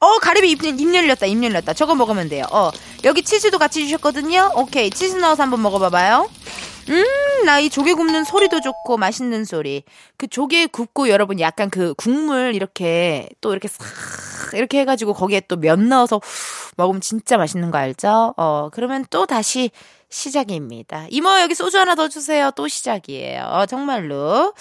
[0.00, 1.72] 어, 가리비 입, 입 열렸다, 입 열렸다.
[1.72, 2.44] 저거 먹으면 돼요.
[2.52, 2.70] 어,
[3.04, 4.52] 여기 치즈도 같이 주셨거든요?
[4.54, 6.28] 오케이, 치즈 넣어서 한번 먹어봐봐요.
[6.90, 7.04] 음,
[7.46, 9.84] 나 이 조개 굽는 소리도 좋고 맛있는 소리.
[10.18, 13.86] 그 조개 굽고 여러분 약간 그 국물 이렇게 또 이렇게 싹
[14.54, 18.34] 이렇게 해가지고 거기에 또 면 넣어서 후, 먹으면 진짜 맛있는 거 알죠?
[18.36, 19.70] 어, 그러면 또 다시
[20.10, 21.06] 시작입니다.
[21.08, 22.50] 이모 여기 소주 하나 더 주세요.
[22.56, 23.44] 또 시작이에요.
[23.44, 24.52] 어, 정말로.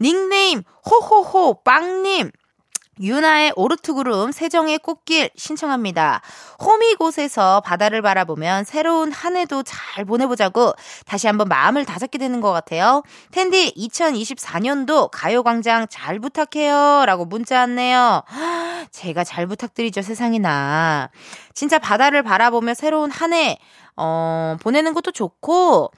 [0.00, 2.30] 닉네임 호호호 빵님.
[3.00, 6.20] 윤하의 오르트구름 세정의 꽃길 신청합니다.
[6.60, 10.74] 호미곶에서 바다를 바라보면 새로운 한 해도 잘 보내보자고
[11.06, 13.02] 다시 한번 마음을 다잡게 되는 것 같아요.
[13.30, 17.04] 텐디 2024년도 가요광장 잘 부탁해요.
[17.06, 18.22] 라고 문자 왔네요.
[18.90, 21.10] 제가 잘 부탁드리죠 세상이나.
[21.54, 23.58] 진짜 바다를 바라보며 새로운 한 해,
[23.96, 25.90] 어, 보내는 것도 좋고,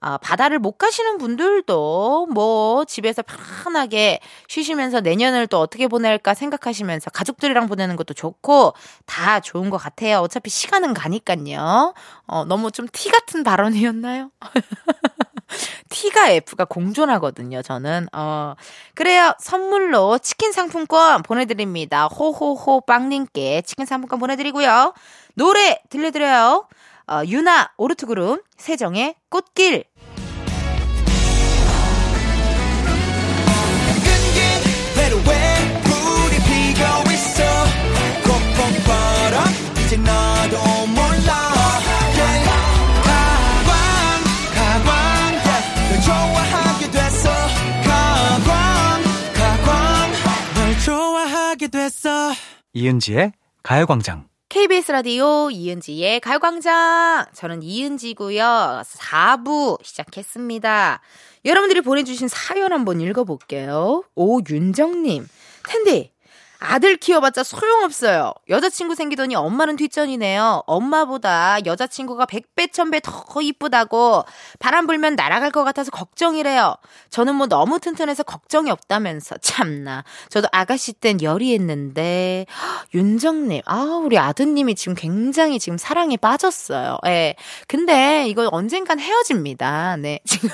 [0.00, 7.66] 아, 바다를 못 가시는 분들도 뭐 집에서 편하게 쉬시면서 내년을 또 어떻게 보낼까 생각하시면서 가족들이랑
[7.68, 8.74] 보내는 것도 좋고
[9.06, 10.18] 다 좋은 것 같아요.
[10.20, 11.94] 어차피 시간은 가니까요.
[12.26, 14.30] 어, 너무 좀 티 같은 발언이었나요?
[15.88, 18.08] T가 F가 공존하거든요, 저는.
[18.12, 18.54] 어,
[18.94, 19.34] 그래요.
[19.40, 22.06] 선물로 치킨 상품권 보내드립니다.
[22.06, 24.92] 호호호 빵님께 치킨 상품권 보내드리고요.
[25.34, 26.66] 노래 들려드려요.
[27.08, 29.84] 어, 유나 오르트그룹 세정의 꽃길.
[52.74, 54.28] 이은지의 가요광장.
[54.58, 57.26] KBS 라디오 이은지의 가요광장.
[57.32, 58.82] 저는 이은지고요.
[58.84, 61.00] 4부 시작했습니다.
[61.44, 64.02] 여러분들이 보내주신 사연 한번 읽어볼게요.
[64.16, 65.28] 오윤정님.
[65.68, 66.10] 텐디,
[66.60, 68.32] 아들 키워봤자 소용없어요.
[68.48, 70.64] 여자친구 생기더니 엄마는 뒷전이네요.
[70.66, 74.24] 엄마보다 여자친구가 100배, 1000배 더 이쁘다고
[74.58, 76.74] 바람 불면 날아갈 것 같아서 걱정이래요.
[77.10, 79.36] 저는 뭐 너무 튼튼해서 걱정이 없다면서.
[79.38, 80.04] 참나.
[80.30, 82.46] 저도 아가씨 땐 열이 했는데.
[82.92, 86.98] 윤정님, 아, 우리 아드님이 지금 굉장히 지금 사랑에 빠졌어요.
[87.06, 87.36] 예.
[87.68, 89.96] 근데 이거 언젠간 헤어집니다.
[89.98, 90.18] 네.
[90.26, 90.50] 지금,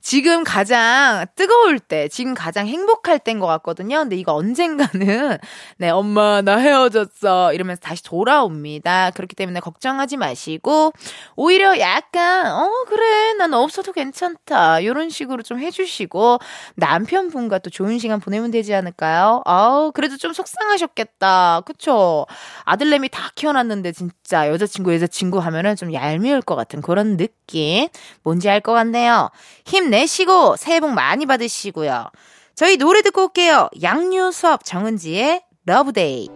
[0.00, 3.98] 지금 가장 뜨거울 때, 지금 가장 행복할 때인 것 같거든요.
[3.98, 4.32] 근데 이거
[4.78, 5.38] 언젠가는,
[5.76, 7.52] 네, 엄마, 나 헤어졌어.
[7.52, 9.10] 이러면서 다시 돌아옵니다.
[9.10, 10.92] 그렇기 때문에 걱정하지 마시고,
[11.36, 14.80] 오히려 약간, 어, 그래, 난 없어도 괜찮다.
[14.80, 16.38] 이런 식으로 좀 해주시고,
[16.76, 19.42] 남편분과 또 좋은 시간 보내면 되지 않을까요?
[19.44, 21.62] 아우, 그래도 좀 속상하셨겠다.
[21.66, 22.26] 그쵸?
[22.64, 27.88] 아들내미 다 키워놨는데, 진짜 여자친구, 여자친구 하면은 좀 얄미울 것 같은 그런 느낌.
[28.22, 29.30] 뭔지 알 것 같네요.
[29.64, 32.10] 힘내 내시고 새해 복 많이 받으시고요.
[32.58, 33.68] 저희 노래 듣고 올게요.
[33.80, 36.28] 양요섭 정은지의 Love Day.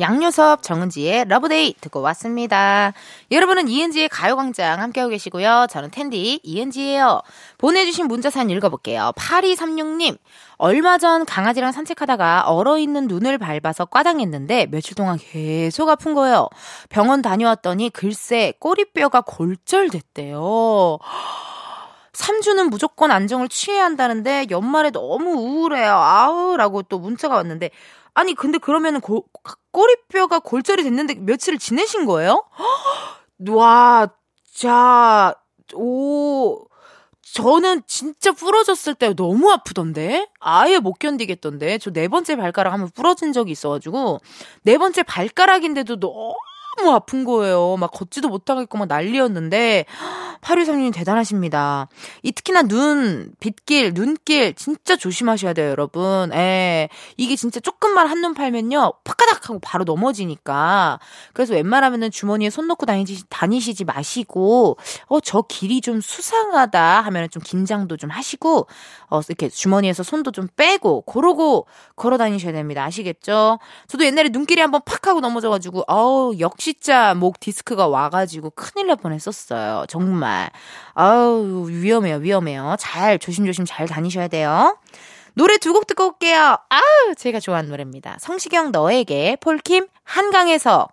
[0.00, 2.92] 양요섭 정은지의 Love Day 듣고 왔습니다.
[3.30, 5.68] 여러분은 이은지의 가요광장 함께하고 계시고요.
[5.70, 7.22] 저는 텐디 이은지예요.
[7.58, 9.12] 보내주신 문자 사연 읽어볼게요.
[9.14, 10.18] 8236님
[10.56, 16.48] 얼마 전 강아지랑 산책하다가 얼어있는 눈을 밟아서 꽈당했는데 며칠 동안 계속 아픈 거예요.
[16.88, 20.98] 병원 다녀왔더니 글쎄 꼬리뼈가 골절됐대요.
[22.20, 25.92] 3주는 무조건 안정을 취해야 한다는데 연말에 너무 우울해요.
[25.92, 27.70] 아우 라고 또 문자가 왔는데
[28.14, 29.24] 아니 근데 그러면은 고,
[29.72, 32.44] 꼬리뼈가 골절이 됐는데 며칠을 지내신 거예요?
[33.48, 34.08] 와,
[34.54, 35.34] 자,
[35.74, 36.66] 오,
[37.22, 40.28] 저는 진짜 부러졌을 때 너무 아프던데?
[40.40, 41.78] 아예 못 견디겠던데?
[41.78, 44.18] 저 네 번째 발가락 한번 부러진 적이 있어가지고,
[44.62, 46.34] 네 번째 발가락인데도 너무
[46.76, 47.76] 너무 아픈 거예요.
[47.78, 49.84] 막 걷지도 못하겠고 막 난리였는데
[50.40, 51.88] 8236님 대단하십니다.
[52.22, 56.30] 이 특히나 눈, 빗길, 눈길 진짜 조심하셔야 돼요, 여러분.
[56.32, 56.88] 예.
[57.16, 58.94] 이게 진짜 조금만 한눈 팔면요.
[59.04, 60.98] 파까닥 하고 바로 넘어지니까.
[61.34, 64.78] 그래서 웬만하면은 주머니에 손 넣고 다니시, 다니시지 마시고
[65.08, 68.66] 어, 저 길이 좀 수상하다 하면은 좀 긴장도 좀 하시고
[69.10, 72.84] 어, 이렇게 주머니에서 손도 좀 빼고 그러고 걸어 다니셔야 됩니다.
[72.84, 73.58] 아시겠죠?
[73.88, 78.86] 저도 옛날에 눈길이 한번 팍 하고 넘어져 가지고 어우, 역시 진짜 목 디스크가 와가지고 큰일
[78.88, 79.86] 날 뻔했었어요.
[79.88, 80.50] 정말.
[80.94, 82.76] 아우, 위험해요, 위험해요.
[82.78, 84.78] 잘, 조심조심 잘 다니셔야 돼요.
[85.34, 86.58] 노래 두 곡 듣고 올게요.
[86.68, 88.16] 아우, 제가 좋아하는 노래입니다.
[88.20, 90.88] 성시경 너에게, 폴킴, 한강에서.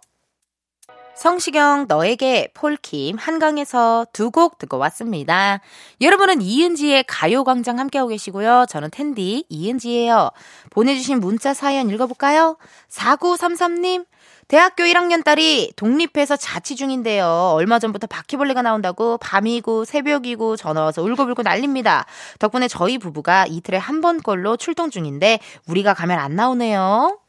[1.16, 5.62] 성시경 너에게 폴킴 한강에서 두 곡 듣고 왔습니다.
[6.00, 8.66] 여러분은 이은지의 가요광장 함께하고 계시고요.
[8.70, 10.30] 저는 텐디 이은지예요.
[10.70, 12.58] 보내주신 문자 사연 읽어볼까요?
[12.92, 14.06] 4933님
[14.48, 17.52] 대학교 1학년 딸이 독립해서 자취 중인데요.
[17.54, 22.06] 얼마 전부터 바퀴벌레가 나온다고 밤이고 새벽이고 전화 와서 울고불고 난립니다.
[22.40, 27.20] 덕분에 저희 부부가 이틀에 한 번꼴로 출동 중인데 우리가 가면 안 나오네요.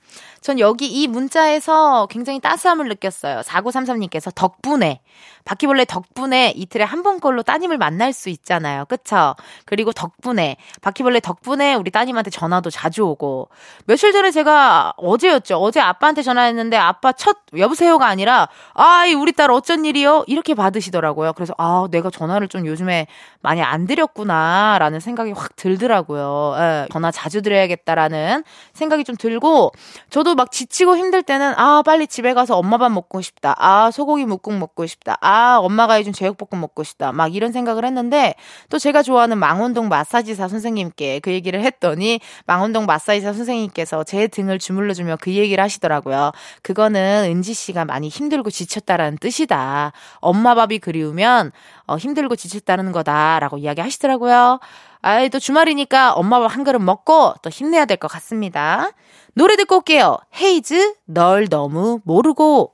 [0.48, 3.40] 전 여기 이 문자에서 굉장히 따스함을 느꼈어요.
[3.40, 5.00] 4933님께서 덕분에
[5.48, 8.84] 바퀴벌레 덕분에 이틀에 한 번꼴로 따님을 만날 수 있잖아요.
[8.84, 9.34] 그쵸?
[9.64, 13.48] 그리고 덕분에, 바퀴벌레 덕분에 우리 따님한테 전화도 자주 오고.
[13.86, 15.56] 며칠 전에 제가 어제였죠.
[15.56, 20.24] 어제 아빠한테 전화했는데 아빠 첫 여보세요가 아니라, 아이, 우리 딸 어쩐 일이요?
[20.26, 21.32] 이렇게 받으시더라고요.
[21.32, 23.06] 그래서, 아, 내가 전화를 좀 요즘에
[23.40, 24.76] 많이 안 드렸구나.
[24.78, 26.56] 라는 생각이 확 들더라고요.
[26.58, 29.72] 예, 전화 자주 드려야겠다라는 생각이 좀 들고,
[30.10, 33.56] 저도 막 지치고 힘들 때는, 아, 빨리 집에 가서 엄마 밥 먹고 싶다.
[33.58, 35.18] 아, 소고기 묵국 먹고 싶다.
[35.20, 37.10] 아, 엄마가 해준 제육볶음 먹고 싶다.
[37.10, 38.36] 막 이런 생각을 했는데
[38.70, 45.16] 또 제가 좋아하는 망원동 마사지사 선생님께 그 얘기를 했더니 망원동 마사지사 선생님께서 제 등을 주물러주며
[45.20, 46.30] 그 얘기를 하시더라고요.
[46.62, 49.90] 그거는 은지 씨가 많이 힘들고 지쳤다라는 뜻이다.
[50.20, 51.50] 엄마 밥이 그리우면
[51.88, 54.60] 어, 힘들고 지쳤다는 거다라고 이야기 하시더라고요.
[55.00, 58.90] 아이, 또 주말이니까 엄마 밥 한 그릇 먹고 또 힘내야 될 것 같습니다.
[59.38, 60.16] 노래 듣고 올게요.
[60.34, 62.72] 헤이즈, 널 너무 모르고.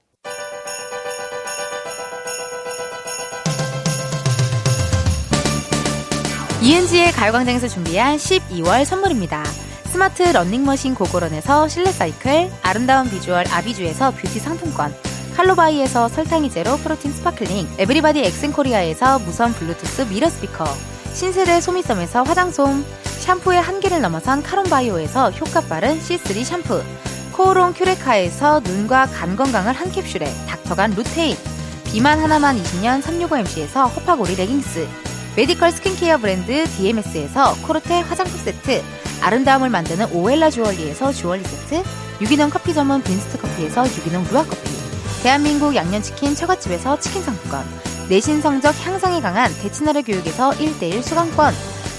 [6.63, 9.45] 이은지의 가요광장에서 준비한 12월 선물입니다.
[9.93, 14.95] 스마트 러닝머신 고고런에서 실내 사이클, 아름다운 비주얼 아비주에서 뷰티 상품권,
[15.37, 20.65] 칼로바이에서 설탕이 제로 프로틴 스파클링, 에브리바디 엑센코리아에서 무선 블루투스 미러 스피커,
[21.13, 22.83] 신세대 소미섬에서 화장솜,
[23.25, 26.83] 샴푸의 한계를 넘어선 카론바이오에서 효과 빠른 C3 샴푸,
[27.33, 31.35] 코오롱 큐레카에서 눈과 간 건강을 한 캡슐에 닥터간 루테인,
[31.87, 34.87] 비만 하나만 20년 365MC에서 허파고리 레깅스,
[35.37, 38.83] 메디컬 스킨케어 브랜드 DMS에서 코르테 화장품 세트,
[39.23, 41.83] 아름다움을 만드는 오엘라 주얼리에서 주얼리 세트,
[42.21, 44.69] 유기농 커피 전문 빈스트 커피에서 유기농 루아 커피,
[45.23, 47.65] 대한민국 양념치킨 처갓집에서 치킨 상품권,
[48.11, 51.55] 내신 성적 향상에 강한 대치나래 교육에서 1대1 수강권,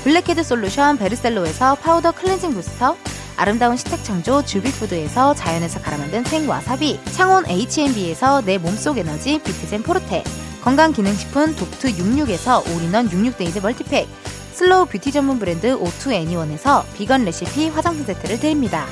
[0.06, 2.96] 블랙헤드 솔루션 베르셀로에서 파우더 클렌징 부스터,
[3.38, 10.24] 아름다운 식탁 창조 주비푸드에서 자연에서 갈아 만든 생와사비, 창원 H&B에서 내 몸속 에너지 비트젠 포르테,
[10.62, 14.08] 건강기능식품 독트 66에서 올인원 66 Days 멀티팩,
[14.54, 18.86] 슬로우 뷰티 전문 브랜드 오투 애니원에서 비건 레시피 화장품 세트를 드립니다.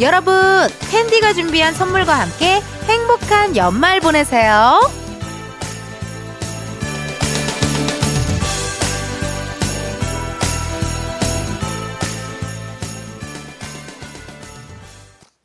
[0.00, 0.34] 여러분,
[0.90, 4.80] 캔디가 준비한 선물과 함께 행복한 연말 보내세요.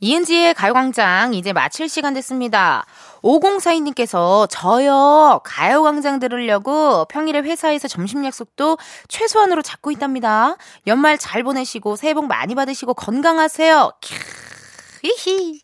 [0.04, 2.86] 이은지의 가요광장 이제 마칠 시간 됐습니다.
[3.22, 8.78] 5042님께서 저요 가요광장 들으려고 평일에 회사에서 점심 약속도
[9.08, 10.58] 최소한으로 잡고 있답니다.
[10.88, 13.93] 연말 잘 보내시고 새해 복 많이 받으시고 건강하세요.
[14.01, 14.43] 캬,
[15.04, 15.60] 히히.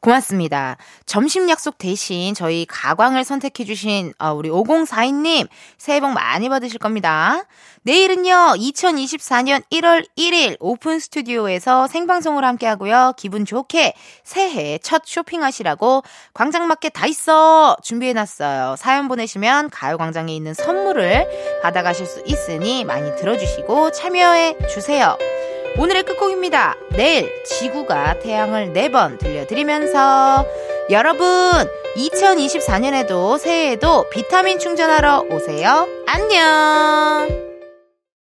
[0.00, 0.76] 고맙습니다.
[1.06, 7.44] 점심 약속 대신 저희 가광을 선택해주신 어, 우리 5042님 새해 복 많이 받으실 겁니다.
[7.84, 13.14] 내일은요, 2024년 1월 1일 오픈 스튜디오에서 생방송을 함께 하고요.
[13.16, 16.02] 기분 좋게 새해 첫 쇼핑하시라고
[16.34, 17.76] 광장마켓 다 있어!
[17.82, 18.76] 준비해놨어요.
[18.76, 25.41] 사연 보내시면 가요광장에 있는 선물을 받아가실 수 있으니 많이 들어주시고 참여해주세요.
[25.78, 26.76] 오늘의 끝곡입니다.
[26.90, 30.46] 내일 지구가 태양을 4번 들려드리면서
[30.90, 31.26] 여러분
[31.96, 35.86] 2024년에도 새해에도 비타민 충전하러 오세요.
[36.06, 37.51] 안녕!